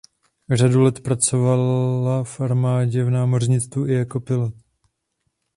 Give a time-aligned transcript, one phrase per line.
[0.51, 4.53] Řadu let pracovala v armádě v námořnictvu i jako pilot.